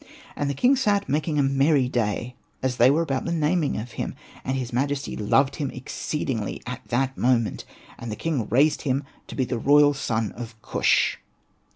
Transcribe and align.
And 0.35 0.49
the 0.49 0.55
king 0.55 0.75
sat 0.75 1.07
making 1.07 1.37
a 1.37 1.43
merry 1.43 1.87
day, 1.87 2.33
as 2.63 2.77
they 2.77 2.89
were 2.89 3.03
about 3.03 3.25
the 3.25 3.31
naming 3.31 3.77
of 3.77 3.91
him, 3.91 4.15
and 4.43 4.57
his 4.57 4.73
majesty 4.73 5.15
loved 5.15 5.57
him 5.57 5.69
exceedingly 5.69 6.59
at 6.65 6.83
that 6.87 7.15
moment, 7.19 7.65
and 7.99 8.11
the 8.11 8.15
king 8.15 8.47
raised 8.47 8.81
him 8.81 9.03
to 9.27 9.35
be 9.35 9.45
the 9.45 9.59
royal 9.59 9.93
son 9.93 10.31
of 10.31 10.59
Kush. 10.63 11.17